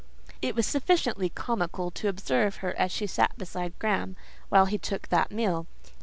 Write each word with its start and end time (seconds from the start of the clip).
It 0.41 0.55
was 0.55 0.65
sufficiently 0.65 1.29
comical 1.29 1.91
to 1.91 2.07
observe 2.07 2.55
her 2.55 2.73
as 2.75 2.91
she 2.91 3.05
sat 3.05 3.37
beside 3.37 3.77
Graham, 3.77 4.15
while 4.49 4.65
he 4.65 4.79
took 4.79 5.09
that 5.09 5.31
meal. 5.31 5.67